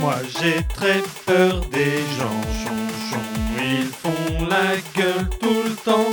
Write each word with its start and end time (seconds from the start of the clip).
Moi 0.00 0.14
j'ai 0.38 0.62
très 0.74 1.02
peur 1.26 1.60
des 1.72 1.98
gens 2.18 2.42
chonchons, 2.62 3.32
ils 3.58 3.92
font 4.02 4.46
la 4.48 4.76
gueule 4.96 5.28
tout 5.40 5.62
le 5.64 5.74
temps. 5.74 6.12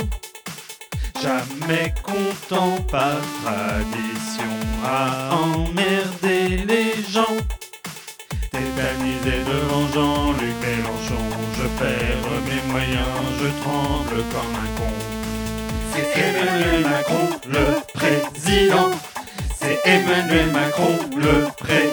Jamais 1.22 1.94
content 2.02 2.76
par 2.90 3.20
tradition 3.42 4.52
à 4.84 5.34
emmerder 5.34 6.64
les 6.66 6.94
gens. 7.10 7.36
Tétanisé 8.50 9.44
devant 9.46 9.86
Jean-Luc 9.94 10.54
Mélenchon, 10.62 11.24
je 11.56 11.66
perds 11.78 12.42
mes 12.46 12.72
moyens, 12.72 13.22
je 13.40 13.48
tremble 13.62 14.22
comme 14.32 14.54
un 14.64 14.70
con. 14.78 14.92
C'est 15.92 16.10
Emmanuel 16.20 16.82
Macron, 16.82 17.28
le 17.48 17.66
président. 17.94 18.90
C'est 19.58 19.80
Emmanuel 19.84 20.50
Macron, 20.52 20.98
le 21.16 21.46
président. 21.56 21.85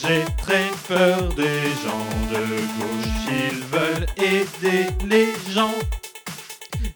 J'ai 0.00 0.24
très 0.38 0.70
peur 0.88 1.28
des 1.34 1.62
gens 1.84 2.08
de 2.32 2.42
gauche, 2.78 3.12
ils 3.28 3.62
veulent 3.64 4.06
aider 4.16 4.86
les 5.06 5.34
gens. 5.52 5.74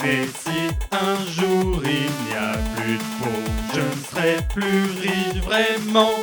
Mais 0.01 0.25
si 0.27 0.71
un 0.91 1.17
jour 1.31 1.83
il 1.85 2.11
n'y 2.25 2.35
a 2.35 2.57
plus 2.75 2.97
de 2.97 3.05
pauvres, 3.21 3.53
je 3.75 3.81
ne 3.81 4.05
serai 4.11 4.37
plus 4.55 4.85
riche 5.03 5.43
vraiment. 5.45 6.15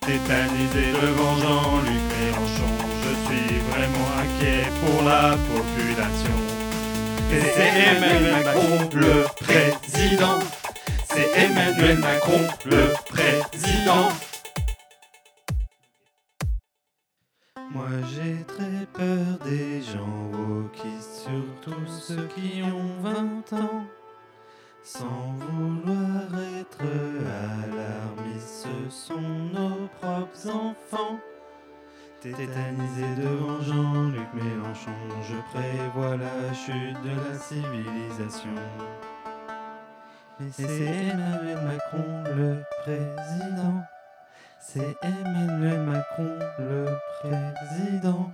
Tétanisé 0.00 0.92
devant 1.02 1.36
Jean-Luc 1.36 2.02
Mélenchon, 2.18 2.72
je 3.02 3.12
suis 3.26 3.58
vraiment 3.70 4.08
inquiet 4.22 4.64
pour 4.80 5.04
la 5.04 5.36
population. 5.52 6.38
Et 7.32 7.42
c'est 7.54 7.72
Emmanuel 7.94 8.44
Macron, 8.44 8.88
le 8.94 9.26
président. 9.44 10.38
C'est 11.12 11.30
Emmanuel 11.36 11.98
Macron, 11.98 12.40
le 12.64 12.94
président. 13.10 14.08
Moi 17.70 17.88
j'ai 18.08 18.44
très 18.44 18.86
peur 18.92 19.38
des 19.44 19.82
gens 19.82 20.30
wokistes, 20.32 21.26
surtout 21.26 21.86
ceux 21.86 22.28
qui 22.34 22.62
ont 22.62 23.02
20 23.02 23.52
ans. 23.54 23.84
Sans 24.82 25.34
vouloir 25.34 26.22
être 26.60 26.80
alarmiste, 26.80 28.66
ce 28.66 28.90
sont 28.90 29.20
nos 29.52 29.88
propres 30.00 30.48
enfants. 30.48 31.18
Tétanisé 32.20 33.04
devant 33.16 33.60
Jean-Luc 33.60 34.32
Mélenchon, 34.32 34.90
je 35.22 35.36
prévois 35.52 36.16
la 36.16 36.52
chute 36.54 37.00
de 37.02 37.30
la 37.30 37.38
civilisation. 37.38 38.54
Mais 40.38 40.46
c'est 40.50 40.62
Emmanuel 40.62 41.58
Macron 41.64 42.24
le 42.36 42.62
président. 42.82 43.82
C'est 44.68 44.96
Emmanuel 45.00 45.80
Macron 45.82 46.38
le 46.58 46.86
président. 47.20 48.32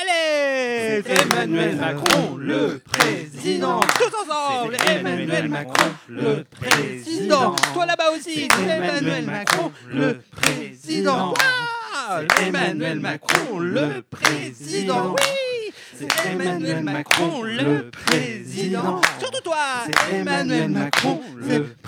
Allez 0.00 1.02
C'est 1.04 1.22
Emmanuel 1.22 1.76
Macron, 1.76 2.36
le 2.36 2.78
président. 2.78 3.80
Tous 3.80 4.14
ensemble 4.14 4.76
C'est 4.78 4.94
Emmanuel 4.94 5.48
Macron, 5.48 5.90
le 6.08 6.44
président. 6.44 7.56
Toi 7.74 7.86
là-bas 7.86 8.12
aussi 8.16 8.48
C'est 8.54 8.68
Emmanuel 8.68 9.24
Macron, 9.26 9.72
le 9.90 10.20
président. 10.30 11.34
Waouh 11.34 12.26
Emmanuel 12.46 13.00
Macron, 13.00 13.58
le 13.58 14.02
président. 14.02 15.16
Oui 15.16 15.72
C'est 15.94 16.30
Emmanuel 16.30 16.84
Macron, 16.84 17.42
le 17.42 17.90
président. 17.90 19.00
Surtout 19.18 19.40
toi 19.42 19.56
C'est 19.86 20.14
Emmanuel 20.14 20.68
Macron, 20.68 21.20
le 21.36 21.64
président 21.64 21.87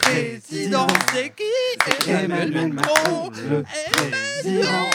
C'est 1.13 1.33
qui? 1.37 2.11
Emmanuel 2.11 2.73
Macron, 2.73 3.31
le 3.49 3.65
Emmanuel 4.45 4.90